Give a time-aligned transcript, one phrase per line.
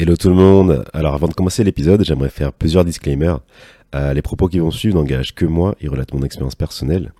[0.00, 0.84] Hello tout le monde.
[0.92, 3.40] Alors avant de commencer l'épisode, j'aimerais faire plusieurs disclaimers.
[3.96, 7.12] Euh, les propos qui vont suivre n'engagent que moi et relatent mon expérience personnelle.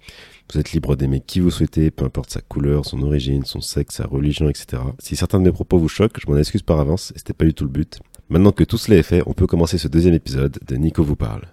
[0.49, 3.97] Vous êtes libre d'aimer qui vous souhaitez, peu importe sa couleur, son origine, son sexe,
[3.97, 4.81] sa religion, etc.
[5.01, 7.47] Si certains de mes propos vous choquent, je m'en excuse par avance et c'était pas
[7.47, 7.99] du tout le but.
[8.29, 11.17] Maintenant que tout cela est fait, on peut commencer ce deuxième épisode de Nico vous
[11.17, 11.49] parle.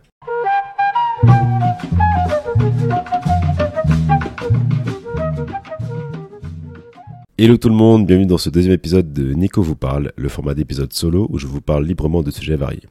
[7.38, 10.54] Hello tout le monde, bienvenue dans ce deuxième épisode de Nico vous parle, le format
[10.54, 12.84] d'épisode solo où je vous parle librement de sujets variés.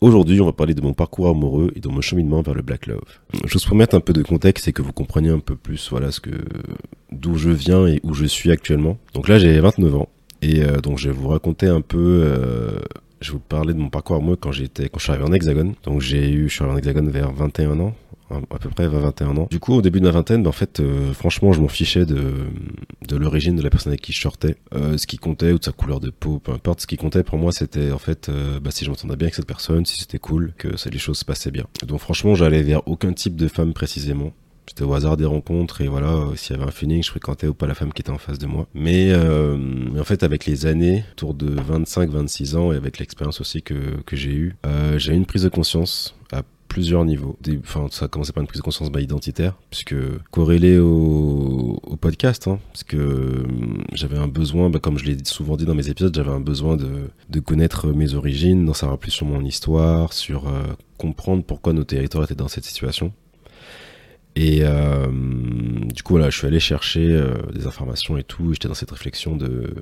[0.00, 2.86] Aujourd'hui, on va parler de mon parcours amoureux et de mon cheminement vers le Black
[2.86, 3.00] Love.
[3.44, 6.12] Je vous promets un peu de contexte et que vous compreniez un peu plus, voilà,
[6.12, 6.30] ce que,
[7.10, 8.96] d'où je viens et où je suis actuellement.
[9.12, 10.08] Donc là, j'ai 29 ans
[10.40, 12.78] et euh, donc je vais vous raconter un peu, euh,
[13.20, 15.32] je vais vous parler de mon parcours amoureux quand j'étais, quand je suis arrivé en
[15.32, 15.74] Hexagone.
[15.82, 17.96] Donc j'ai eu, je suis arrivé en Hexagone vers 21 ans,
[18.30, 19.48] à peu près 20-21 ans.
[19.50, 22.06] Du coup, au début de ma vingtaine, ben, en fait, euh, franchement, je m'en fichais
[22.06, 22.34] de,
[23.06, 24.56] de l'origine de la personne avec qui je sortais.
[24.74, 26.80] Euh, ce qui comptait, ou de sa couleur de peau, peu importe.
[26.80, 29.34] Ce qui comptait pour moi, c'était en fait, euh, bah, si je m'entendais bien avec
[29.34, 31.66] cette personne, si c'était cool, que les choses se passaient bien.
[31.86, 34.32] Donc franchement, j'allais vers aucun type de femme précisément.
[34.66, 37.54] C'était au hasard des rencontres et voilà, s'il y avait un feeling, je fréquentais ou
[37.54, 38.68] pas la femme qui était en face de moi.
[38.72, 44.00] Mais, en fait, avec les années, autour de 25-26 ans et avec l'expérience aussi que,
[44.06, 44.54] que j'ai eue,
[44.96, 46.14] j'ai eu une prise de conscience
[46.70, 47.36] plusieurs niveaux.
[47.64, 49.96] Enfin, ça a commencé par une prise de conscience bah, identitaire, puisque
[50.30, 55.56] corrélé au, podcast, hein, parce que hum, j'avais un besoin, bah, comme je l'ai souvent
[55.56, 59.26] dit dans mes épisodes, j'avais un besoin de, connaître mes origines, d'en savoir plus sur
[59.26, 60.62] mon histoire, sur euh,
[60.96, 63.12] comprendre pourquoi nos territoires étaient dans cette situation.
[64.36, 65.08] Et euh,
[65.92, 68.52] du coup, voilà, je suis allé chercher euh, des informations et tout.
[68.52, 69.74] J'étais dans cette réflexion de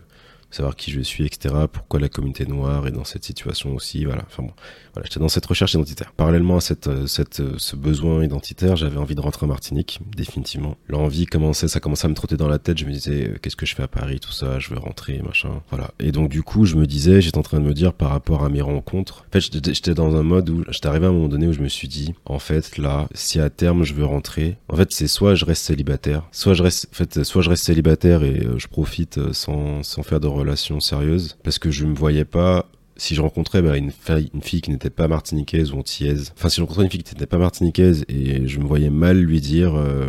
[0.51, 1.55] savoir qui je suis, etc.
[1.71, 4.05] Pourquoi la communauté noire est dans cette situation aussi.
[4.05, 4.23] Voilà.
[4.27, 4.53] Enfin bon,
[4.95, 6.13] voilà, j'étais dans cette recherche identitaire.
[6.13, 10.01] Parallèlement à cette, euh, cette, euh, ce besoin identitaire, j'avais envie de rentrer en Martinique,
[10.17, 10.77] définitivement.
[10.89, 12.79] L'envie commençait, ça commençait à me trotter dans la tête.
[12.79, 15.21] Je me disais, euh, qu'est-ce que je fais à Paris, tout ça, je veux rentrer,
[15.23, 15.63] machin.
[15.71, 15.91] Voilà.
[15.99, 18.45] Et donc du coup, je me disais, j'étais en train de me dire par rapport
[18.45, 19.25] à mes rencontres.
[19.29, 21.61] En fait, j'étais dans un mode où j'étais arrivé à un moment donné où je
[21.61, 25.09] me suis dit, en fait, là, si à terme je veux rentrer, en fait, c'est
[25.09, 28.67] soit je reste célibataire, soit je reste, en fait, soit je reste célibataire et je
[28.67, 33.23] profite sans, sans faire de relations sérieuses, parce que je me voyais pas si je
[33.23, 36.63] rencontrais bah, une, fille, une fille qui n'était pas martiniquaise ou antillaise, enfin si je
[36.63, 40.09] rencontrais une fille qui n'était pas martiniquaise et je me voyais mal lui dire, euh,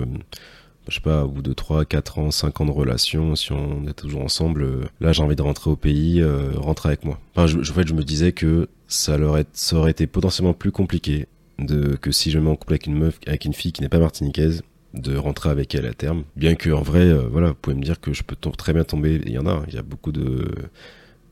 [0.87, 3.85] je sais pas, au bout de 3, 4 ans, 5 ans de relation, si on
[3.87, 7.19] est toujours ensemble, euh, là j'ai envie de rentrer au pays, euh, rentre avec moi.
[7.35, 10.71] Enfin, je, en fait, je me disais que ça, leur ça aurait été potentiellement plus
[10.71, 11.27] compliqué
[11.59, 13.99] de, que si je me couple avec une meuf, avec une fille qui n'est pas
[13.99, 14.63] martiniquaise,
[14.93, 16.23] de rentrer avec elle à terme.
[16.35, 18.83] Bien que en vrai, euh, voilà, vous pouvez me dire que je peux très bien
[18.83, 19.21] tomber.
[19.25, 20.47] Il y en a, il y a beaucoup de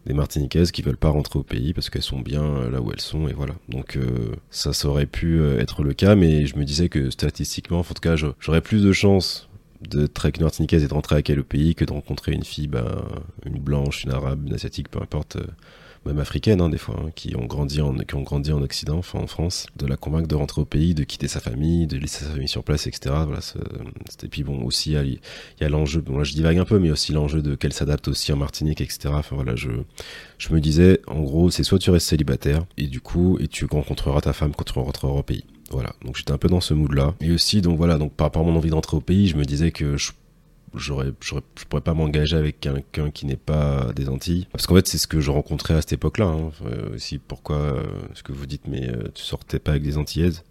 [0.05, 2.93] des Martiniquaises qui veulent pas rentrer au pays parce qu'elles sont bien euh, là où
[2.93, 3.55] elles sont et voilà.
[3.67, 7.83] Donc euh, ça, aurait pu être le cas, mais je me disais que statistiquement, en
[7.83, 9.49] tout cas, j'aurais plus de chances
[9.81, 12.45] d'être avec une Martiniquaise et de rentrer avec elle au pays que de rencontrer une
[12.45, 13.03] fille, ben,
[13.45, 15.37] une blanche, une arabe, une asiatique, peu importe
[16.07, 18.97] même africaines hein, des fois, hein, qui ont grandi en qui ont grandi en Occident,
[18.97, 21.97] enfin en France, de la convaincre de rentrer au pays, de quitter sa famille, de
[21.97, 23.15] laisser sa famille sur place, etc.
[23.25, 23.39] Voilà,
[24.23, 25.19] et puis bon aussi il
[25.61, 28.07] y a, l'enjeu, bon là je divague un peu, mais aussi l'enjeu de qu'elle s'adapte
[28.07, 29.09] aussi en Martinique, etc.
[29.13, 29.69] Enfin voilà, je
[30.37, 33.65] je me disais en gros c'est soit tu restes célibataire et du coup et tu
[33.65, 35.45] rencontreras ta femme quand tu rentreras au pays.
[35.69, 37.13] Voilà, donc j'étais un peu dans ce mood là.
[37.21, 39.43] Et aussi donc voilà donc par rapport à mon envie d'entrer au pays, je me
[39.43, 40.11] disais que je
[40.77, 44.47] j'aurais, j'aurais, je pourrais pas m'engager avec quelqu'un qui n'est pas des Antilles.
[44.51, 46.25] Parce qu'en fait, c'est ce que je rencontrais à cette époque-là.
[46.25, 46.51] Hein.
[46.65, 47.83] Euh, pourquoi euh,
[48.13, 50.43] ce que vous dites, mais euh, tu sortais pas avec des Antillaises.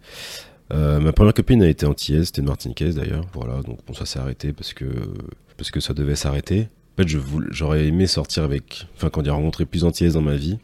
[0.71, 3.25] ma première copine a été antillaise, c'était une Martiniquaise d'ailleurs.
[3.33, 4.85] Voilà, donc ça s'est arrêté parce que
[5.57, 6.69] parce que ça devait s'arrêter.
[6.97, 7.19] En fait, je
[7.51, 10.57] j'aurais aimé sortir avec, enfin, quand il a rencontré plus antillaises dans ma vie,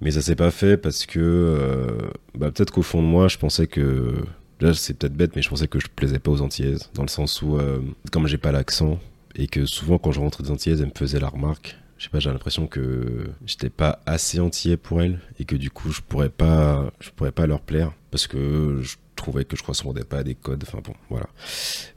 [0.00, 1.88] mais ça s'est pas fait parce que,
[2.34, 4.14] bah, peut-être qu'au fond de moi, je pensais que
[4.60, 7.08] Là, c'est peut-être bête, mais je pensais que je plaisais pas aux Antillaises, dans le
[7.08, 7.80] sens où, euh,
[8.12, 8.98] comme j'ai pas l'accent,
[9.34, 11.76] et que souvent quand je rentrais des Antillaises, elles me faisaient la remarque.
[11.96, 15.70] Je sais pas, j'ai l'impression que j'étais pas assez antillais pour elles, et que du
[15.70, 19.62] coup, je pourrais pas, je pourrais pas leur plaire, parce que je trouvais que je
[19.62, 21.28] correspondais pas à des codes, enfin bon, voilà.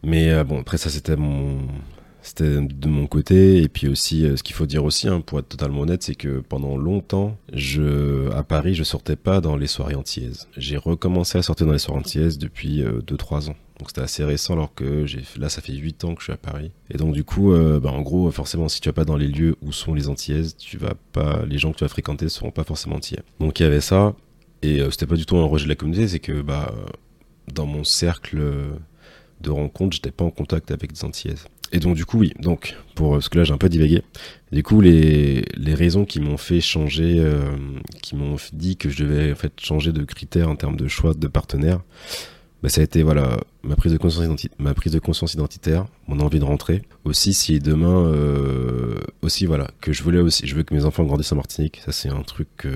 [0.03, 1.67] Mais euh, bon, après ça, c'était mon,
[2.23, 3.61] c'était de mon côté.
[3.61, 6.15] Et puis aussi, euh, ce qu'il faut dire aussi, hein, pour être totalement honnête, c'est
[6.15, 10.47] que pendant longtemps, je, à Paris, je sortais pas dans les soirées antillaises.
[10.57, 13.55] J'ai recommencé à sortir dans les soirées antillaises depuis 2-3 euh, ans.
[13.79, 16.33] Donc c'était assez récent alors que j'ai là ça fait 8 ans que je suis
[16.33, 16.71] à Paris.
[16.91, 19.27] Et donc du coup euh, bah, en gros forcément si tu vas pas dans les
[19.27, 22.51] lieux où sont les antillaises, tu vas pas les gens que tu vas fréquenter seront
[22.51, 23.23] pas forcément antillais.
[23.39, 24.15] Donc il y avait ça
[24.61, 26.71] et c'était pas du tout un rejet de la communauté, c'est que bah
[27.51, 28.39] dans mon cercle
[29.41, 31.45] de rencontres, j'étais pas en contact avec des antillaises.
[31.73, 34.03] Et donc du coup oui, donc pour parce que là j'ai un peu divagué.
[34.51, 37.55] Du coup les, les raisons qui m'ont fait changer, euh,
[38.03, 41.15] qui m'ont dit que je devais en fait changer de critères en termes de choix
[41.15, 41.81] de partenaire,
[42.61, 46.19] bah, ça a été voilà ma prise de conscience ma prise de conscience identitaire, mon
[46.19, 46.83] envie de rentrer.
[47.05, 51.03] Aussi si demain euh, aussi voilà que je voulais aussi je veux que mes enfants
[51.03, 52.69] grandissent en Martinique, ça c'est un truc que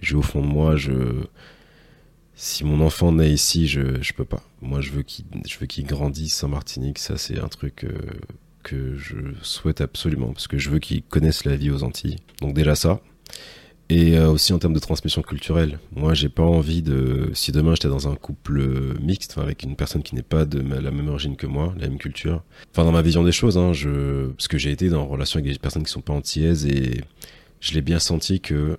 [0.00, 0.92] j'ai au fond de moi, je
[2.40, 4.42] si mon enfant naît ici, je je peux pas.
[4.62, 5.24] Moi je veux qu'il
[5.66, 7.90] qu'il grandisse en Martinique, ça c'est un truc euh,
[8.62, 12.16] que je souhaite absolument parce que je veux qu'ils connaissent la vie aux Antilles.
[12.40, 13.00] Donc déjà ça.
[13.90, 15.78] Et euh, aussi en termes de transmission culturelle.
[15.96, 17.30] Moi, j'ai pas envie de.
[17.34, 18.62] Si demain j'étais dans un couple
[19.00, 21.98] mixte, avec une personne qui n'est pas de la même origine que moi, la même
[21.98, 22.44] culture.
[22.70, 24.28] Enfin, dans ma vision des choses, hein, je...
[24.28, 27.00] parce que j'ai été dans relation avec des personnes qui sont pas antillaises et
[27.60, 28.76] je l'ai bien senti que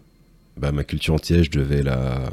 [0.58, 2.30] bah, ma culture antillaise, je devais la.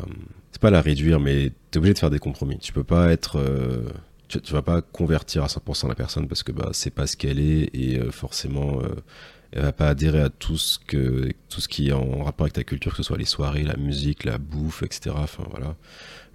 [0.57, 2.59] C'est pas la réduire, mais t'es obligé de faire des compromis.
[2.59, 3.39] Tu peux pas être.
[3.39, 3.91] Euh,
[4.27, 7.39] tu, vas pas convertir à 100% la personne parce que bah, c'est pas ce qu'elle
[7.39, 8.81] est et euh, forcément
[9.53, 12.55] elle va pas adhérer à tout ce que tout ce qui est en rapport avec
[12.55, 15.15] ta culture, que ce soit les soirées, la musique, la bouffe, etc.
[15.19, 15.77] Enfin voilà,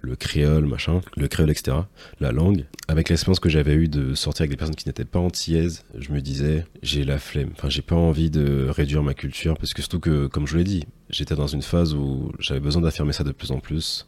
[0.02, 1.78] le créole, machin, le créole, etc.
[2.20, 2.66] La langue.
[2.88, 6.12] Avec l'expérience que j'avais eue de sortir avec des personnes qui n'étaient pas antillaises, je
[6.12, 7.50] me disais, j'ai la flemme.
[7.56, 10.64] Enfin, j'ai pas envie de réduire ma culture parce que surtout que, comme je l'ai
[10.64, 14.06] dit, j'étais dans une phase où j'avais besoin d'affirmer ça de plus en plus.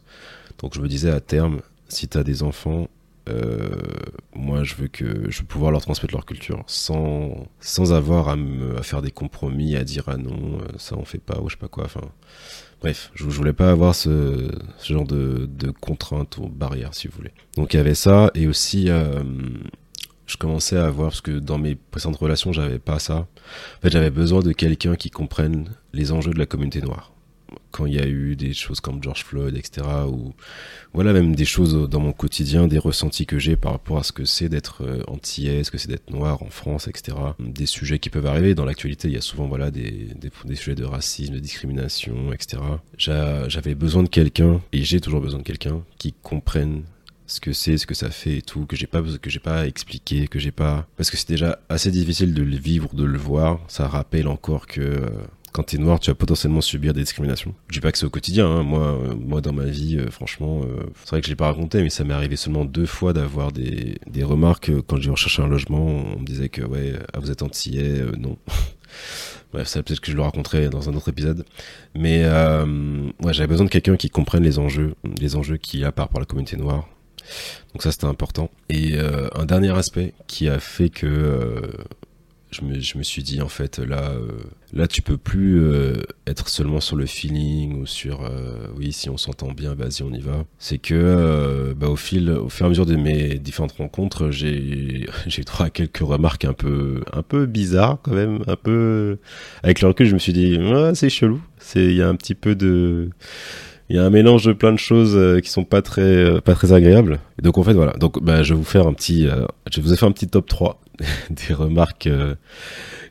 [0.59, 2.89] Donc je me disais à terme, si tu as des enfants,
[3.27, 3.69] euh,
[4.35, 8.35] moi, je veux que je veux pouvoir leur transmettre leur culture sans sans avoir à
[8.35, 11.49] me à faire des compromis, à dire ah non, euh, ça on fait pas ou
[11.49, 11.85] je sais pas quoi.
[11.85, 12.01] Enfin,
[12.81, 14.51] bref, je, voulais pas avoir ce,
[14.83, 17.31] genre de, de contraintes ou barrières, si vous voulez.
[17.55, 19.23] Donc il y avait ça et aussi euh,
[20.27, 23.15] je commençais à voir parce que dans mes précédentes relations, j'avais pas ça.
[23.77, 27.14] En fait, j'avais besoin de quelqu'un qui comprenne les enjeux de la communauté noire
[27.71, 29.87] quand il y a eu des choses comme George Floyd, etc.
[30.07, 30.33] Ou
[30.93, 34.11] voilà même des choses dans mon quotidien, des ressentis que j'ai par rapport à ce
[34.11, 37.17] que c'est d'être euh, antillais, ce que c'est d'être noir en France, etc.
[37.39, 39.07] Des sujets qui peuvent arriver dans l'actualité.
[39.07, 40.09] Il y a souvent voilà des,
[40.45, 42.61] des, sujets de racisme, de discrimination, etc.
[42.97, 46.83] J'avais besoin de quelqu'un et j'ai toujours besoin de quelqu'un qui comprenne
[47.27, 49.65] ce que c'est, ce que ça fait et tout, que j'ai pas que j'ai pas
[49.65, 53.17] expliqué, que j'ai pas parce que c'est déjà assez difficile de le vivre, de le
[53.17, 53.59] voir.
[53.67, 55.09] Ça rappelle encore que euh,
[55.55, 57.55] quand t'es noir, tu vas potentiellement subir des discriminations.
[57.69, 58.63] Je dis pas que c'est au quotidien, hein.
[58.63, 61.47] moi, euh, moi dans ma vie, euh, franchement, euh, c'est vrai que je l'ai pas
[61.47, 65.41] raconté, mais ça m'est arrivé seulement deux fois d'avoir des, des remarques quand j'ai recherché
[65.41, 65.79] un logement.
[65.79, 68.37] On me disait que ouais, ah, vous êtes antillais, non.
[69.53, 71.45] Bref, ça peut-être que je le raconterai dans un autre épisode.
[71.95, 76.07] Mais j'avais besoin de quelqu'un qui comprenne les enjeux, les enjeux qu'il y a par
[76.07, 76.85] rapport à la communauté noire.
[77.71, 78.49] Donc ça, c'était important.
[78.67, 81.61] Et un dernier aspect qui a fait que
[82.61, 84.27] je me, suis dit en fait là euh,
[84.73, 89.09] là tu peux plus euh, être seulement sur le feeling ou sur euh, oui si
[89.09, 90.45] on s'entend bien vas-y on y va.
[90.57, 95.07] C'est que bah, au fil au fur et à mesure de mes différentes rencontres j'ai
[95.27, 99.17] j'ai droit à quelques remarques un peu un peu bizarres quand même un peu
[99.63, 100.57] avec le recul je me suis dit
[100.93, 101.41] c'est chelou.
[101.57, 103.09] C'est il y a un petit peu de
[103.89, 106.73] il y a un mélange de plein de choses qui sont pas très pas très
[106.73, 107.19] agréables.
[107.41, 107.93] Donc en fait voilà.
[107.93, 109.27] Donc bah, je vais vous faire un petit
[109.71, 110.79] je vous ai fait un petit top 3
[111.29, 112.35] des remarques euh,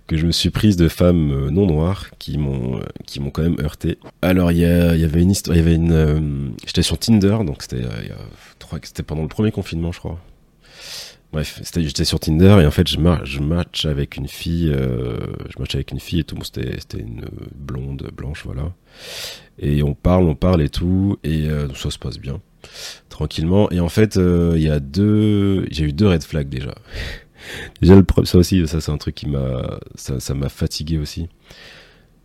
[0.07, 3.31] que je me suis prise de femmes euh, non noires qui m'ont euh, qui m'ont
[3.31, 3.99] quand même heurté.
[4.23, 9.03] Alors il y, avait une histoire, il y avait une, j'étais sur Tinder donc c'était
[9.03, 10.19] pendant le premier confinement je crois.
[11.33, 15.91] Bref, j'étais sur Tinder et en fait je, match avec une fille, je match avec
[15.91, 17.25] une fille et tout, c'était c'était une
[17.57, 18.73] blonde blanche voilà.
[19.59, 22.41] Et on parle, on parle et tout et ça se passe bien
[23.09, 26.75] tranquillement et en fait il y a deux, j'ai eu deux red flags déjà.
[27.81, 31.29] Déjà, le ça aussi, ça c'est un truc qui m'a, ça, m'a fatigué aussi.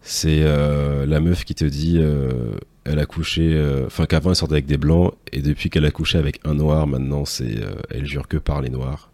[0.02, 2.52] C'est euh, la meuf qui te dit, euh,
[2.86, 5.92] elle a couché, euh, enfin qu'avant elle sortait avec des blancs et depuis qu'elle a
[5.92, 7.58] couché avec un noir, maintenant c'est,
[7.90, 9.12] elle jure que par les noirs.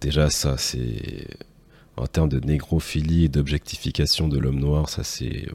[0.00, 1.28] Déjà ça c'est,
[1.96, 5.46] en termes de négrophilie et d'objectification de l'homme noir, ça c'est,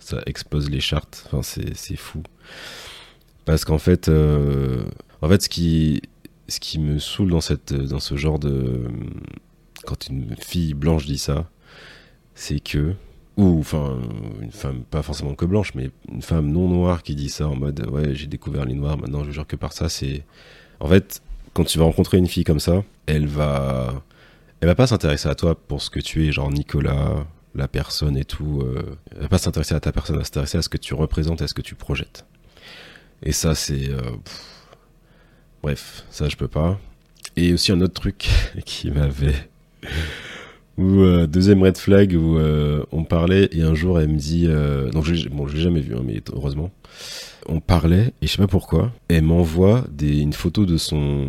[0.00, 1.24] ça expose les chartes.
[1.26, 2.22] Enfin c'est, fou.
[3.46, 6.02] Parce qu'en fait, en fait ce qui,
[6.52, 8.88] ce qui me saoule dans, ce genre de.
[9.86, 11.48] Quand une fille blanche dit ça,
[12.34, 12.94] c'est que.
[13.38, 13.98] Ou, enfin,
[14.42, 17.56] une femme, pas forcément que blanche, mais une femme non noire qui dit ça en
[17.56, 20.24] mode Ouais, j'ai découvert les noirs, maintenant je jure que par ça, c'est.
[20.80, 21.22] En fait,
[21.54, 24.02] quand tu vas rencontrer une fille comme ça, elle va.
[24.60, 28.16] Elle va pas s'intéresser à toi pour ce que tu es, genre Nicolas, la personne
[28.16, 28.60] et tout.
[28.62, 30.94] Euh, elle va pas s'intéresser à ta personne, elle va s'intéresser à ce que tu
[30.94, 32.26] représentes, à ce que tu projettes.
[33.22, 33.88] Et ça, c'est.
[33.88, 34.02] Euh,
[35.62, 36.78] Bref, ça je peux pas.
[37.36, 38.28] Et aussi un autre truc
[38.64, 39.48] qui m'avait...
[40.78, 44.46] Euh, deuxième red flag où euh, on parlait et un jour elle me dit...
[44.48, 46.70] Euh, je, bon, je l'ai jamais vu, hein, mais heureusement.
[47.46, 48.92] On parlait et je sais pas pourquoi.
[49.08, 51.28] Elle m'envoie une photo de son,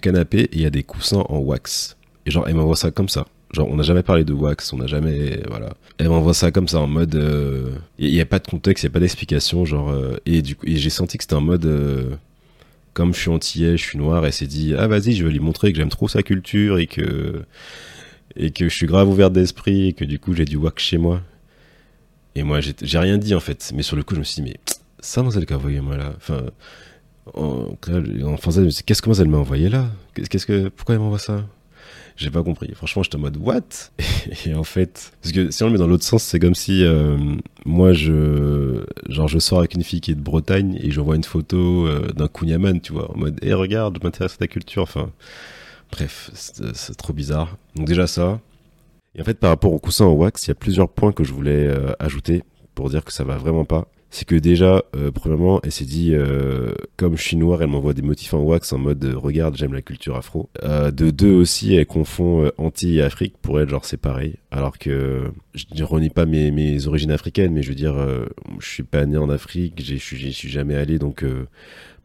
[0.00, 1.96] canapé et il y a des coussins en wax.
[2.26, 3.26] Et genre elle m'envoie ça comme ça.
[3.52, 5.42] Genre, on n'a jamais parlé de wax, on n'a jamais.
[5.50, 5.74] Voilà.
[5.98, 7.14] Elle m'envoie ça comme ça en mode.
[7.98, 9.66] Il n'y a pas de contexte, il n'y a pas d'explication.
[9.66, 9.94] Genre,
[10.24, 12.18] et du coup, j'ai senti que c'était un mode
[12.94, 15.40] comme je suis antillais, je suis noir, elle s'est dit ah vas-y, je vais lui
[15.40, 17.44] montrer que j'aime trop sa culture et que
[18.36, 20.98] et que je suis grave ouvert d'esprit et que du coup j'ai du wax chez
[20.98, 21.22] moi.
[22.34, 24.50] Et moi j'ai rien dit en fait, mais sur le coup je me suis dit
[24.50, 24.60] mais
[25.00, 26.12] ça c'est le cas, voyez-moi là?
[26.16, 26.42] Enfin,
[27.34, 27.76] en,
[28.24, 29.90] en français, qu'est-ce que elle m'a envoyé là?
[30.14, 31.46] Qu'est-ce que pourquoi elle m'envoie ça?
[32.22, 32.72] J'ai pas compris.
[32.74, 33.90] Franchement, j'étais en mode what?
[34.46, 36.84] Et en fait, parce que si on le met dans l'autre sens, c'est comme si
[36.84, 37.16] euh,
[37.64, 41.16] moi je genre je sors avec une fille qui est de Bretagne et je vois
[41.16, 44.46] une photo euh, d'un Kunyaman, tu vois, en mode hé regarde, je m'intéresse à ta
[44.46, 44.82] culture.
[44.82, 45.10] Enfin,
[45.90, 47.56] bref, c'est trop bizarre.
[47.76, 48.40] Donc déjà ça.
[49.14, 51.24] Et en fait, par rapport au coussin en wax, il y a plusieurs points que
[51.24, 52.42] je voulais euh, ajouter
[52.74, 56.10] pour dire que ça va vraiment pas c'est que déjà, euh, premièrement, elle s'est dit,
[56.12, 59.56] euh, comme je suis noire, elle m'envoie des motifs en wax en mode euh, regarde,
[59.56, 60.50] j'aime la culture afro.
[60.62, 63.34] de deux aussi, elle confond anti Afrique.
[63.40, 64.34] Pour elle, genre c'est pareil.
[64.50, 67.96] Alors que je ne renie pas mes, mes origines africaines, mais je veux dire,
[68.58, 71.24] je suis pas né en Afrique, suis, suis jamais allé, donc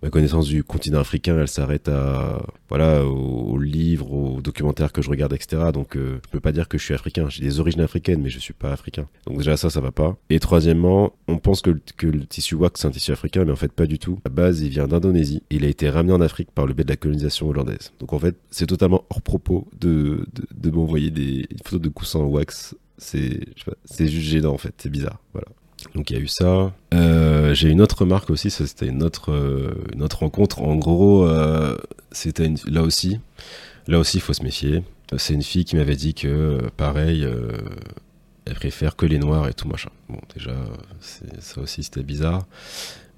[0.01, 5.09] ma connaissance du continent africain, elle s'arrête à voilà aux, livres, aux documentaires que je
[5.09, 5.71] regarde, etc.
[5.73, 7.27] Donc euh, je peux pas dire que je suis africain.
[7.29, 9.07] J'ai des origines africaines, mais je suis pas africain.
[9.25, 10.17] Donc déjà ça, ça va pas.
[10.29, 13.71] Et troisièmement, on pense que, le tissu wax c'est un tissu africain, mais en fait
[13.71, 14.19] pas du tout.
[14.25, 15.41] À base, il vient d'Indonésie.
[15.49, 17.91] Il a été ramené en Afrique par le biais de la colonisation hollandaise.
[17.99, 22.19] Donc en fait, c'est totalement hors propos de de, de m'envoyer des photos de coussins
[22.19, 22.75] wax.
[22.97, 23.41] C'est
[23.85, 24.73] c'est juste gênant en fait.
[24.77, 25.19] C'est bizarre.
[25.33, 25.47] Voilà.
[25.95, 26.73] Donc il y a eu ça.
[26.93, 30.61] Euh, j'ai une autre remarque aussi, c'était euh, une autre rencontre.
[30.61, 31.77] En gros, euh,
[32.11, 33.19] c'était là aussi,
[33.87, 34.83] là aussi il faut se méfier.
[35.17, 37.25] C'est une fille qui m'avait dit que pareil,
[38.45, 39.89] elle préfère que les noirs et tout machin.
[40.09, 40.55] Bon déjà,
[41.39, 42.45] ça aussi c'était bizarre.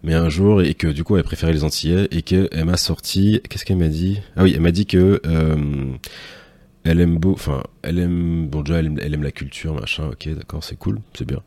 [0.03, 3.41] Mais un jour et que du coup elle préférait les Antillais et qu'elle m'a sorti.
[3.49, 4.19] Qu'est-ce qu'elle m'a dit?
[4.35, 5.19] Ah oui, elle m'a dit que
[6.83, 10.09] elle aime beau, enfin elle aime bon déjà elle aime la culture machin.
[10.09, 11.41] Ok d'accord c'est cool, c'est bien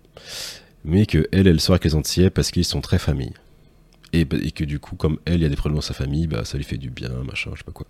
[0.85, 3.33] mais que elle, elle sort avec les Antillais parce qu'ils sont très famille.
[4.13, 6.27] Et, et, que du coup, comme elle, il y a des problèmes dans sa famille,
[6.27, 7.87] bah ça lui fait du bien, machin, je sais pas quoi.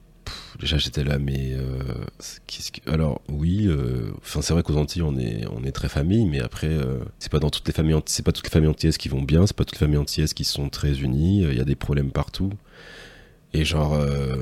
[0.60, 1.82] déjà j'étais là, mais euh,
[2.46, 2.90] que...
[2.90, 6.40] alors oui, euh, enfin c'est vrai qu'aux Antilles on est on est très famille, mais
[6.40, 9.08] après euh, c'est pas dans toutes les familles, c'est pas toutes les familles antillaises qui
[9.08, 11.64] vont bien, c'est pas toutes les familles antillaises qui sont très unies, il y a
[11.64, 12.52] des problèmes partout.
[13.52, 13.98] Et genre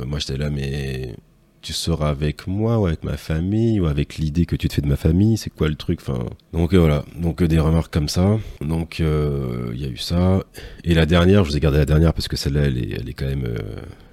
[0.07, 1.17] moi j'étais là, mais
[1.63, 4.83] tu seras avec moi ou avec ma famille ou avec l'idée que tu te fais
[4.83, 6.25] de ma famille c'est quoi le truc enfin.
[6.53, 7.05] Donc euh, voilà.
[7.17, 8.39] Donc euh, des remarques comme ça.
[8.61, 10.43] Donc euh, il y a eu ça.
[10.85, 13.09] Et la dernière je vous ai gardé la dernière parce que celle-là elle est, elle
[13.09, 13.47] est quand même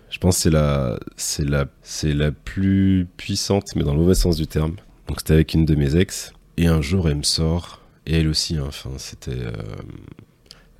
[0.10, 4.38] je pense c'est la c'est la c'est la plus puissante mais dans le mauvais sens
[4.38, 4.76] du terme.
[5.08, 6.34] Donc c'était avec une de mes ex.
[6.58, 7.82] Et un jour elle me sort.
[8.06, 9.38] Et elle aussi hein, enfin c'était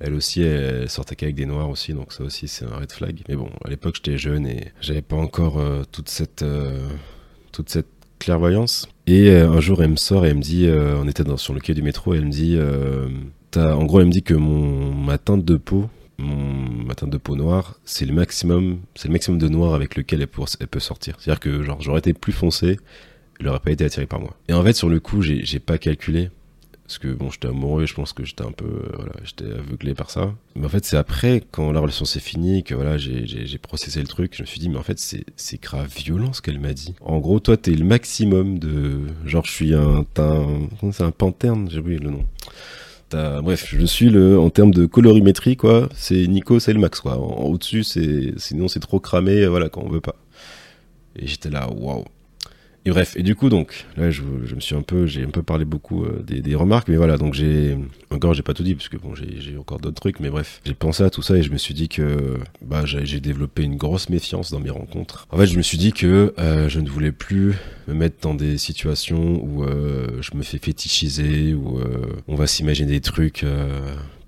[0.00, 3.22] elle aussi, elle sortait qu'avec des noirs aussi, donc ça aussi c'est un red flag.
[3.28, 6.88] Mais bon, à l'époque j'étais jeune et j'avais pas encore euh, toute cette euh,
[7.52, 7.88] toute cette
[8.18, 8.88] clairvoyance.
[9.06, 11.52] Et euh, un jour elle me sort et elle me dit, on était dans, sur
[11.54, 12.58] le quai du métro, et elle me dit,
[13.56, 17.18] en gros elle me dit que mon ma teinte de peau, mon, ma teinte de
[17.18, 20.28] peau noire, c'est le maximum, c'est le maximum de noir avec lequel elle,
[20.60, 21.16] elle peut sortir.
[21.18, 22.78] C'est-à-dire que genre j'aurais été plus foncé,
[23.40, 24.36] elle aurait pas été attirée par moi.
[24.48, 26.30] Et en fait sur le coup j'ai pas calculé
[26.88, 29.92] parce que bon, j'étais amoureux, je pense que j'étais un peu, euh, voilà, j'étais aveuglé
[29.92, 30.32] par ça.
[30.56, 34.06] Mais en fait, c'est après, quand la relation s'est finie, que voilà, j'ai processé le
[34.06, 36.94] truc, je me suis dit, mais en fait, c'est grave violent ce qu'elle m'a dit.
[37.02, 40.06] En gros, toi, t'es le maximum de, genre, je suis un,
[40.92, 42.24] c'est un panterne, j'ai oublié le nom.
[43.10, 47.18] Bref, je suis le, en termes de colorimétrie, quoi, c'est Nico, c'est le max, quoi.
[47.18, 50.16] Au-dessus, c'est, sinon c'est trop cramé, voilà, quand on veut pas.
[51.16, 52.06] Et j'étais là, waouh.
[52.84, 55.42] Et bref, et du coup donc là je, me suis un peu j'ai un peu
[55.42, 57.76] parlé beaucoup euh, des, remarques, mais voilà donc j'ai
[58.10, 60.74] encore j'ai pas tout dit parce que bon j'ai encore d'autres trucs, mais bref j'ai
[60.74, 64.08] pensé à tout ça et je me suis dit que bah j'ai développé une grosse
[64.08, 65.26] méfiance dans mes rencontres.
[65.30, 67.56] En fait je me suis dit que euh, je ne voulais plus
[67.88, 71.80] me mettre dans des situations où euh, je me fais fétichiser, où
[72.26, 73.44] on va s'imaginer des trucs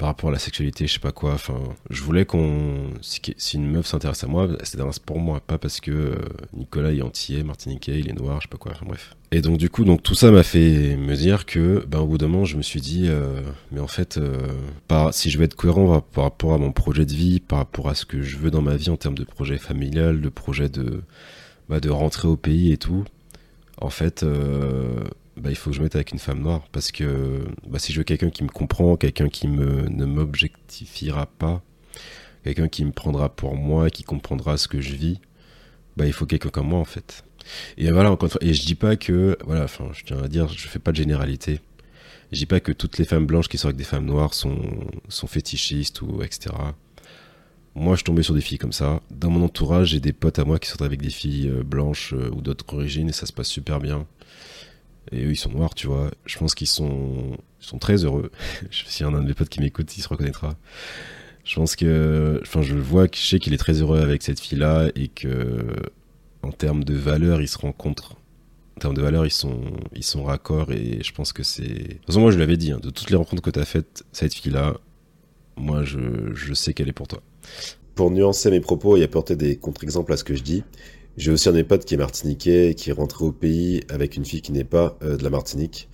[0.01, 1.35] par rapport à la sexualité, je sais pas quoi.
[1.35, 3.21] Enfin, je voulais qu'on, si,
[3.53, 6.15] une meuf s'intéresse à moi, c'est pour moi, pas parce que euh,
[6.57, 8.73] Nicolas est antillais, martiniquais, il est noir, je sais pas quoi.
[8.73, 9.15] Enfin, bref.
[9.31, 12.17] Et donc du coup, donc tout ça m'a fait me dire que, ben au bout
[12.17, 13.43] d'un moment, je me suis dit, euh,
[13.73, 14.39] mais en fait, euh,
[15.13, 17.95] si je veux être cohérent par rapport à mon projet de vie, par rapport à
[17.95, 21.03] ce que je veux dans ma vie en termes de projet familial, de projet de,
[21.69, 23.05] bah, de rentrer au pays et tout,
[23.83, 24.25] en fait,
[25.41, 27.99] bah, il faut que je mette avec une femme noire parce que bah, si je
[27.99, 31.63] veux quelqu'un qui me comprend, quelqu'un qui me, ne m'objectifiera pas,
[32.45, 35.21] quelqu'un qui me prendra pour moi, qui comprendra ce que je vis,
[35.97, 37.25] bah, il faut quelqu'un comme moi en fait.
[37.79, 40.69] Et voilà, encore et je dis pas que, voilà, enfin, je tiens à dire, je
[40.69, 41.61] fais pas de généralité.
[42.33, 44.61] Je dis pas que toutes les femmes blanches qui sortent avec des femmes noires sont,
[45.09, 46.55] sont fétichistes ou etc.
[47.75, 49.01] Moi, je tombais sur des filles comme ça.
[49.11, 52.13] Dans mon entourage, j'ai des potes à moi qui sortent avec des filles euh, blanches
[52.13, 54.07] euh, ou d'autres origines et ça se passe super bien.
[55.13, 56.11] Et eux, ils sont noirs, tu vois.
[56.27, 58.31] Je pense qu'ils sont, sont très heureux.
[58.71, 60.57] si y en a un de mes potes qui m'écoute, il se reconnaîtra.
[61.45, 64.91] Je pense que, enfin, je vois je sais qu'il est très heureux avec cette fille-là
[64.95, 65.67] et que,
[66.43, 68.17] en termes de valeur, ils se rencontrent.
[68.77, 69.61] En termes de valeur, ils sont,
[69.95, 71.63] ils sont raccords et je pense que c'est.
[71.63, 73.65] De toute façon, moi, je l'avais dit, hein, de toutes les rencontres que tu as
[73.65, 74.77] faites, cette fille-là,
[75.57, 75.99] moi, je,
[76.35, 77.21] je sais qu'elle est pour toi.
[77.95, 80.63] Pour nuancer mes propos et apporter des contre-exemples à ce que je dis,
[81.17, 84.17] j'ai aussi un de mes potes qui est martiniquais qui est rentré au pays avec
[84.17, 85.89] une fille qui n'est pas euh, de la Martinique.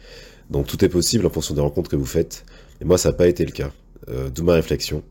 [0.50, 2.44] Donc tout est possible en fonction des rencontres que vous faites.
[2.80, 3.72] Et moi, ça n'a pas été le cas.
[4.08, 5.02] Euh, D'où ma réflexion.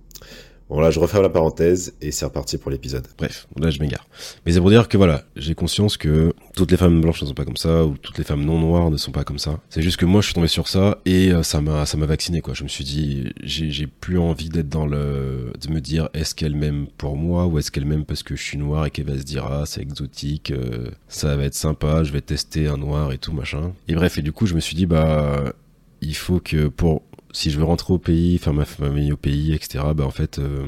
[0.68, 3.06] Bon là, je referme la parenthèse et c'est reparti pour l'épisode.
[3.20, 4.08] Bref, là je m'égare.
[4.46, 7.36] Mais c'est pour dire que voilà, j'ai conscience que toutes les femmes blanches ne sont
[7.36, 9.60] pas comme ça ou toutes les femmes non noires ne sont pas comme ça.
[9.70, 12.08] C'est juste que moi je suis tombé sur ça et euh, ça m'a ça m'a
[12.08, 12.56] vacciné quoi.
[12.56, 16.56] Je me suis dit j'ai plus envie d'être dans le de me dire est-ce qu'elle
[16.56, 19.20] m'aime pour moi ou est-ce qu'elle m'aime parce que je suis noir et qu'elle va
[19.20, 23.12] se dire ah c'est exotique, euh, ça va être sympa, je vais tester un noir
[23.12, 23.74] et tout machin.
[23.88, 25.54] Et bref et du coup je me suis dit bah
[26.02, 27.04] il faut que pour
[27.36, 30.40] si je veux rentrer au pays, faire ma famille au pays, etc., bah en fait,
[30.40, 30.66] euh,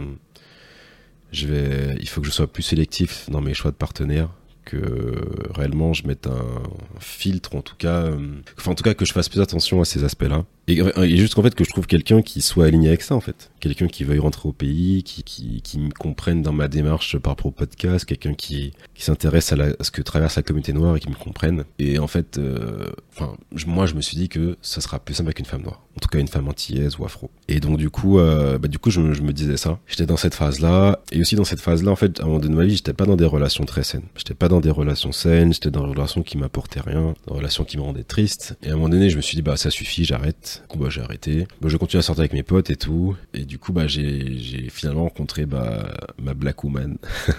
[1.31, 4.29] il faut que je sois plus sélectif dans mes choix de partenaires
[4.65, 5.23] que
[5.55, 6.61] réellement je mette un
[6.99, 10.03] filtre, en tout cas, euh, en tout cas que je fasse plus attention à ces
[10.03, 10.43] aspects-là.
[10.69, 13.21] Et, et juste qu'en fait que je trouve quelqu'un qui soit aligné avec ça en
[13.21, 17.17] fait, quelqu'un qui veuille rentrer au pays, qui, qui, qui me comprenne dans ma démarche
[17.17, 20.73] par rapport au podcast, quelqu'un qui, qui s'intéresse à, à ce que traverse la communauté
[20.73, 21.63] noire et qui me comprenne.
[21.79, 25.27] Et en fait, euh, enfin moi je me suis dit que ça sera plus simple
[25.29, 27.29] avec une femme noire, en tout cas une femme antillaise ou afro.
[27.47, 29.79] Et donc du coup, euh, bah, du coup je, me- je me disais ça.
[29.87, 32.53] J'étais dans cette phase-là et aussi dans cette phase-là en fait, à un moment donné
[32.53, 34.03] de ma vie, j'étais pas dans des relations très saines.
[34.17, 37.63] J'étais pas dans des relations saines, j'étais dans des relations qui m'apportaient rien, des relations
[37.63, 38.57] qui me rendaient triste.
[38.63, 40.56] Et à un moment donné, je me suis dit bah ça suffit, j'arrête.
[40.75, 41.47] Bah j'ai arrêté.
[41.61, 43.15] Bah, je continue à sortir avec mes potes et tout.
[43.33, 46.97] Et du coup bah j'ai finalement rencontré bah ma black woman.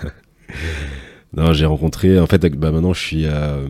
[1.36, 2.18] Non, j'ai rencontré.
[2.18, 3.26] En fait, bah maintenant, je suis.
[3.26, 3.68] euh,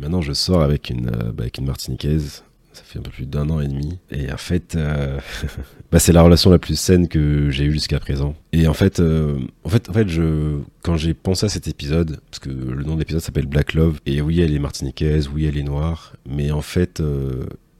[0.00, 2.44] maintenant, je sors avec une euh, bah, avec une Martiniquaise.
[2.74, 3.98] Ça fait un peu plus d'un an et demi.
[4.10, 5.18] Et en fait, euh,
[5.90, 8.36] bah, c'est la relation la plus saine que j'ai eue jusqu'à présent.
[8.52, 12.20] Et en fait, euh, en fait, en fait, je quand j'ai pensé à cet épisode,
[12.30, 13.98] parce que le nom de l'épisode s'appelle Black Love.
[14.06, 16.14] Et oui, elle est martiniquaise, oui, elle est noire.
[16.28, 17.02] Mais en fait.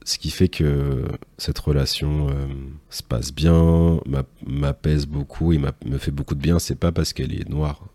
[0.09, 1.03] Ce qui fait que
[1.37, 2.47] cette relation euh,
[2.89, 7.13] se passe bien, m'a- m'apaise beaucoup et me fait beaucoup de bien, c'est pas parce
[7.13, 7.85] qu'elle est noire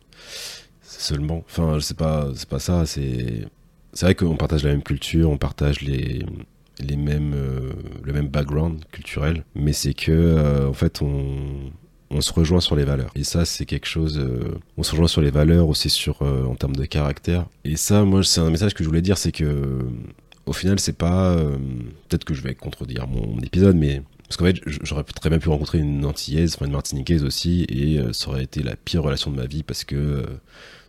[0.83, 1.43] seulement.
[1.49, 2.87] Enfin, sais pas, c'est pas ça.
[2.87, 3.47] C'est
[3.93, 6.25] c'est vrai qu'on partage la même culture, on partage les
[6.81, 7.73] les mêmes euh,
[8.05, 11.73] le même background culturel, mais c'est que euh, en fait on
[12.11, 13.11] on se rejoint sur les valeurs.
[13.17, 14.25] Et ça, c'est quelque chose.
[14.77, 17.47] on se rejoint sur les valeurs aussi sur en termes de caractère.
[17.65, 19.81] Et ça, moi, c'est un message que je voulais dire, c'est que
[20.47, 21.33] au final, c'est pas.
[21.33, 21.57] euh,
[22.09, 25.49] Peut-être que je vais contredire mon épisode, mais parce qu'en fait, j'aurais très bien pu
[25.49, 29.31] rencontrer une Antillaise, enfin une Martiniquaise aussi, et euh, ça aurait été la pire relation
[29.31, 30.23] de ma vie parce que euh,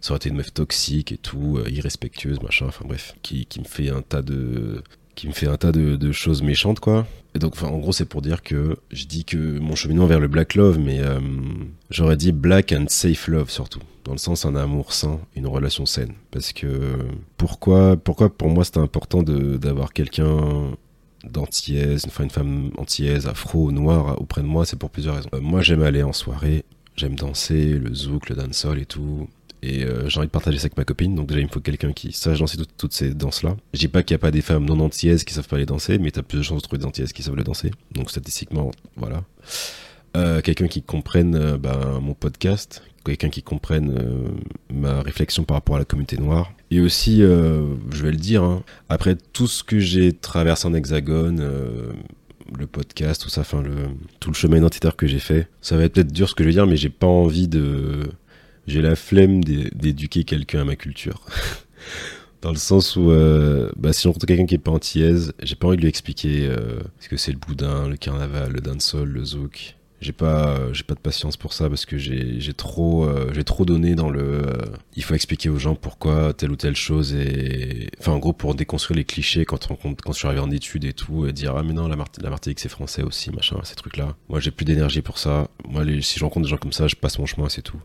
[0.01, 3.89] ça aurait été une meuf toxique et tout, irrespectueuse, machin, enfin bref, qui, me fait
[3.89, 4.83] un tas de
[5.15, 7.07] qui me fait un tas de choses méchantes quoi.
[7.35, 10.27] Et donc en gros c'est pour dire que je dis que mon cheminement vers le
[10.27, 11.19] black love mais euh,
[11.89, 15.85] j'aurais dit black and safe love surtout dans le sens un amour sain, une relation
[15.85, 16.95] saine parce que
[17.37, 20.71] pourquoi pourquoi pour moi c'était important d'avoir quelqu'un
[21.29, 25.29] d'antillaise, enfin une femme antillaise, afro, noire auprès de moi, c'est pour plusieurs raisons.
[25.33, 26.63] Euh, moi j'aime aller en soirée,
[26.95, 29.27] j'aime danser, le zouk, le dancehall et tout.
[29.65, 31.59] Et euh, j'ai envie de partager ça avec ma copine, donc déjà il me faut
[31.59, 33.57] quelqu'un qui sache danser toutes, ces danses-là.
[33.73, 35.65] Je dis pas qu'il n'y a pas des femmes non antillaises qui savent pas les
[35.65, 37.71] danser, mais t'as plus de chances de trouver des antillaises qui savent le danser.
[37.91, 39.23] Donc statistiquement, voilà.
[40.15, 43.99] Euh, quelqu'un qui comprenne euh, ben, mon podcast, quelqu'un qui comprenne
[44.71, 46.53] ma réflexion par rapport à la communauté noire.
[46.69, 51.39] Et aussi, je vais le dire, hein, après tout ce que j'ai traversé en hexagone,
[52.57, 55.93] le podcast, tout ça, le tout le chemin identitaire que j'ai fait, ça va être
[55.93, 58.09] peut-être dur ce que je vais dire, mais j'ai pas envie de,
[58.67, 61.21] j'ai la flemme d'é- d'éduquer quelqu'un à ma culture.
[62.41, 65.55] Dans le sens où, euh, bah, si on rencontre quelqu'un qui est pas antillaise, j'ai
[65.55, 69.07] pas envie de lui expliquer euh, ce que c'est le boudin, le carnaval, le dancehall,
[69.09, 69.75] le zouk.
[70.01, 73.95] J'ai pas, euh, pas de patience pour ça parce que j'ai, trop, j'ai trop donné
[73.95, 74.43] dans le.
[74.95, 78.53] il faut expliquer aux gens pourquoi telle ou telle chose et, enfin, en gros, pour
[78.53, 81.55] déconstruire les clichés quand on, quand je suis arrivé en études et tout, et dire
[81.57, 84.15] ah mais non la, Mart- la Martinique c'est français aussi, machin, ces trucs-là.
[84.29, 85.47] Moi, j'ai plus d'énergie pour ça.
[85.67, 87.79] Moi, si je rencontre des gens comme ça, je passe mon chemin, c'est tout.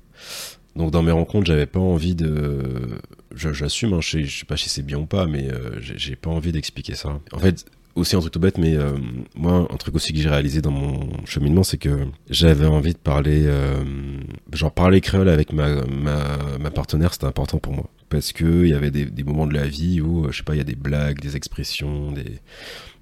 [0.77, 3.01] Donc dans mes rencontres, j'avais pas envie de,
[3.35, 6.53] j'assume, hein, je, sais, pas si c'est bien ou pas, mais euh, j'ai pas envie
[6.53, 7.21] d'expliquer ça.
[7.33, 8.97] En fait, aussi un truc tout bête, mais euh,
[9.35, 12.99] moi, un truc aussi que j'ai réalisé dans mon cheminement, c'est que j'avais envie de
[12.99, 13.85] parler, euh,
[14.53, 17.91] genre parler créole avec ma, ma, ma partenaire, c'était important pour moi.
[18.09, 20.59] Parce que il y avait des, moments de la vie où, je sais pas, il
[20.59, 22.41] y a des blagues, des expressions, des,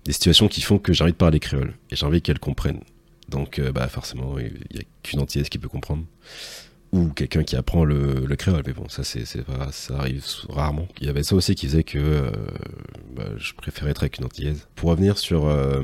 [0.04, 1.74] des situations qui font que j'ai envie de parler créole.
[1.90, 2.80] Et j'ai envie qu'elle comprenne.
[3.30, 6.04] Donc, bah, forcément, il y a qu'une antillaise qui peut comprendre.
[6.92, 8.62] Ou quelqu'un qui apprend le, le créole.
[8.66, 10.88] Mais bon, ça, c'est, ça arrive rarement.
[11.00, 12.30] Il y avait ça aussi qui faisait que euh,
[13.14, 14.66] bah, je préférais être avec une antillaise.
[14.74, 15.82] Pour revenir sur euh,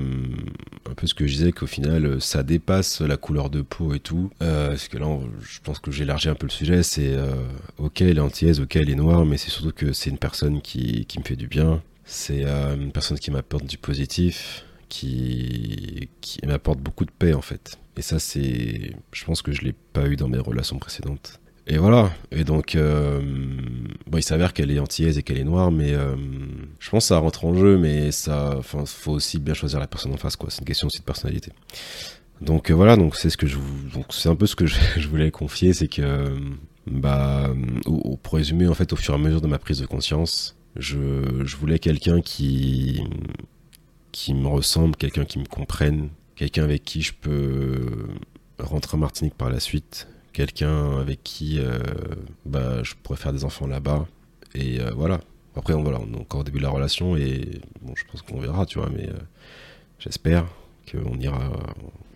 [0.90, 4.00] un peu ce que je disais, qu'au final, ça dépasse la couleur de peau et
[4.00, 4.30] tout.
[4.42, 5.06] Euh, parce que là,
[5.42, 6.82] je pense que j'ai élargi un peu le sujet.
[6.82, 7.34] C'est euh,
[7.78, 10.60] ok, elle est antillaise, ok, elle est noire, mais c'est surtout que c'est une personne
[10.60, 11.82] qui, qui me fait du bien.
[12.04, 14.64] C'est euh, une personne qui m'apporte du positif,
[14.94, 16.09] qui,
[16.46, 17.78] m'apporte beaucoup de paix en fait.
[17.96, 21.40] Et ça, c'est, je pense que je l'ai pas eu dans mes relations précédentes.
[21.66, 22.12] Et voilà.
[22.30, 23.20] Et donc, euh,
[24.07, 26.14] bon, il s'avère qu'elle est antillaise et qu'elle est noire, mais euh,
[26.78, 29.87] je pense que ça rentre en jeu, mais ça, enfin, faut aussi bien choisir la
[29.87, 30.50] personne en face, quoi.
[30.50, 31.52] C'est une question aussi de personnalité.
[32.40, 33.46] Donc euh, voilà, donc c'est ce que
[33.94, 36.37] donc c'est un peu ce que je, voulais confier, c'est que,
[36.87, 37.50] bah,
[37.87, 40.57] au- pour résumer, en fait, au fur et à mesure de ma prise de conscience,
[40.76, 43.02] je, je voulais quelqu'un qui,
[44.14, 48.07] qui me ressemble, quelqu'un qui me comprenne, quelqu'un avec qui je peux
[48.61, 51.81] rentrer en Martinique par la suite, quelqu'un avec qui euh,
[52.46, 54.07] bah, je pourrais faire des enfants là-bas.
[54.55, 55.20] Et euh, voilà.
[55.57, 58.66] Après, on, est encore au début de la relation et bon, je pense qu'on verra,
[58.66, 59.18] tu vois, mais euh,
[59.98, 60.46] j'espère
[60.90, 61.50] qu'on ira,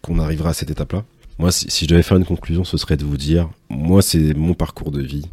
[0.01, 1.05] qu'on arrivera à cette étape-là.
[1.39, 4.35] Moi, si, si je devais faire une conclusion, ce serait de vous dire, moi, c'est
[4.35, 5.29] mon parcours de vie.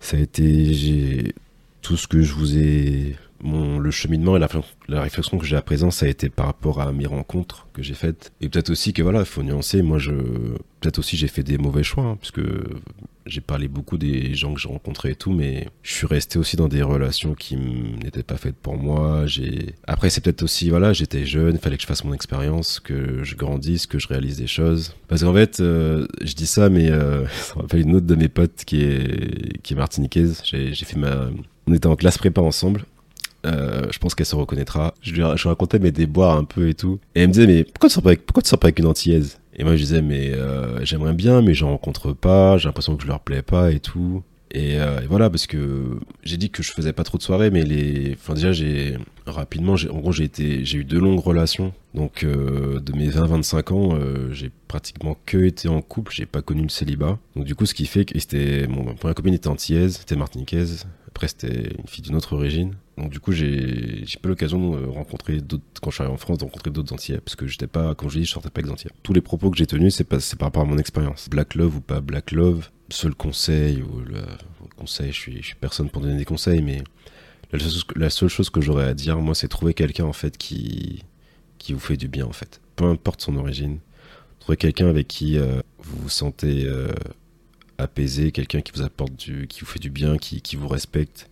[0.00, 1.34] Ça a été, j'ai
[1.80, 4.40] tout ce que je vous ai mon, le cheminement et
[4.88, 7.82] la, réflexion que j'ai à présent, ça a été par rapport à mes rencontres que
[7.82, 8.32] j'ai faites.
[8.40, 9.82] Et peut-être aussi que voilà, il faut nuancer.
[9.82, 12.64] Moi, je, peut-être aussi j'ai fait des mauvais choix, hein, parce que
[13.26, 16.56] j'ai parlé beaucoup des gens que j'ai rencontrés et tout, mais je suis resté aussi
[16.56, 19.26] dans des relations qui n'étaient pas faites pour moi.
[19.26, 22.80] J'ai, après, c'est peut-être aussi, voilà, j'étais jeune, il fallait que je fasse mon expérience,
[22.80, 24.94] que je grandisse, que je réalise des choses.
[25.08, 28.14] Parce qu'en fait, euh, je dis ça, mais euh, ça me rappelle une autre de
[28.14, 30.42] mes potes qui est, qui est martiniquaise.
[30.44, 31.30] J'ai, j'ai fait ma,
[31.66, 32.84] on était en classe prépa ensemble.
[33.46, 34.94] Euh, je pense qu'elle se reconnaîtra.
[35.02, 36.98] Je lui, racontais mes déboires un peu et tout.
[37.14, 38.86] Et elle me disait, mais pourquoi tu sors pas avec, tu sors pas avec une
[38.86, 39.38] antillaise?
[39.56, 42.58] Et moi, je disais, mais euh, j'aimerais bien, mais j'en rencontre pas.
[42.58, 44.22] J'ai l'impression que je leur plais pas et tout.
[44.52, 47.52] Et, euh, et voilà, parce que j'ai dit que je faisais pas trop de soirées,
[47.52, 51.72] mais les, enfin déjà j'ai rapidement, j'ai, en gros j'ai été, eu deux longues relations.
[51.94, 53.98] Donc de mes 20-25 ans,
[54.32, 57.16] j'ai pratiquement que été en couple, j'ai pas connu le célibat.
[57.36, 60.84] Donc du coup, ce qui fait que c'était, bon, première copine était antillaise, c'était martiniquaise.
[61.06, 62.74] Après, c'était une fille d'une autre origine.
[63.00, 66.38] Donc, du coup, j'ai, pas l'occasion de rencontrer d'autres, quand je suis arrivé en France,
[66.38, 67.18] de rencontrer d'autres Antillais.
[67.18, 68.92] Parce que j'étais pas, comme je dis, je sortais pas avec Antillais.
[69.02, 71.28] Tous les propos que j'ai tenus, c'est, par rapport à mon expérience.
[71.30, 72.68] Black love ou pas black love.
[72.90, 74.02] Seul conseil, ou
[74.76, 76.82] conseil, je suis, suis personne pour donner des conseils, mais
[77.52, 80.12] la seule, chose, la seule chose que j'aurais à dire, moi, c'est trouver quelqu'un, en
[80.12, 81.04] fait, qui,
[81.58, 82.60] qui vous fait du bien, en fait.
[82.76, 83.78] Peu importe son origine.
[84.40, 86.88] Trouver quelqu'un avec qui euh, vous vous sentez euh,
[87.78, 91.28] apaisé, quelqu'un qui vous apporte du, qui vous fait du bien, qui, qui vous respecte,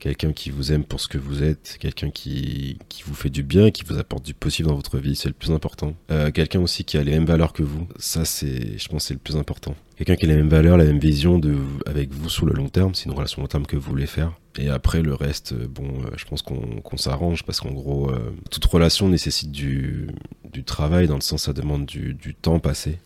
[0.00, 3.42] quelqu'un qui vous aime pour ce que vous êtes, quelqu'un qui, qui vous fait du
[3.42, 5.94] bien, qui vous apporte du possible dans votre vie, c'est le plus important.
[6.10, 9.14] Euh, quelqu'un aussi qui a les mêmes valeurs que vous, ça c'est, je pense, c'est
[9.14, 9.76] le plus important.
[9.96, 11.54] Quelqu'un qui a les mêmes valeurs, la même vision de,
[11.86, 14.32] avec vous sur le long terme, c'est une relation long terme que vous voulez faire.
[14.58, 18.64] Et après le reste, bon, euh, je pense qu'on s'arrange parce qu'en gros, euh, toute
[18.64, 20.08] relation nécessite du,
[20.50, 22.98] du travail dans le sens ça demande du, du temps passé.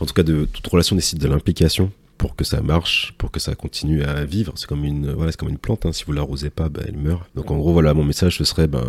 [0.00, 3.40] En tout cas, de, toute relation nécessite de l'implication pour que ça marche, pour que
[3.40, 4.52] ça continue à vivre.
[4.56, 5.86] C'est comme une, voilà, c'est comme une plante.
[5.86, 5.92] Hein.
[5.92, 7.28] Si vous l'arrosez pas, ben, elle meurt.
[7.34, 8.84] Donc en gros, voilà, mon message ce serait, ben,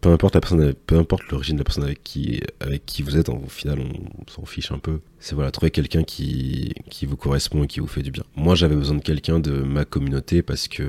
[0.00, 3.16] peu importe la personne, peu importe l'origine de la personne avec qui, avec qui vous
[3.16, 5.00] êtes, au final, on, s'en fiche un peu.
[5.18, 8.24] C'est voilà, trouver quelqu'un qui, qui vous correspond et qui vous fait du bien.
[8.36, 10.84] Moi, j'avais besoin de quelqu'un de ma communauté parce que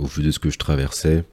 [0.00, 1.24] au vu de ce que je traversais,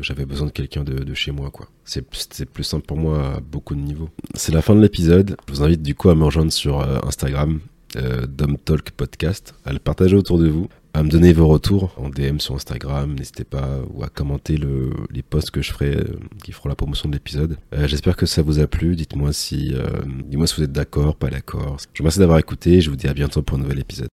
[0.00, 1.68] j'avais besoin de quelqu'un de, de, chez moi, quoi.
[1.84, 4.10] C'est, c'est plus simple pour moi à beaucoup de niveaux.
[4.34, 5.36] C'est la fin de l'épisode.
[5.46, 7.60] Je vous invite du coup à me rejoindre sur euh, Instagram,
[7.96, 11.92] euh, Dom Talk Podcast, à le partager autour de vous, à me donner vos retours
[11.96, 15.96] en DM sur Instagram, n'hésitez pas, ou à commenter le, les posts que je ferai,
[15.96, 16.04] euh,
[16.44, 17.58] qui feront la promotion de l'épisode.
[17.74, 19.86] Euh, j'espère que ça vous a plu, dites-moi si, euh,
[20.28, 21.78] dites-moi si vous êtes d'accord, pas d'accord.
[21.92, 24.08] Je vous remercie d'avoir écouté, je vous dis à bientôt pour un nouvel épisode.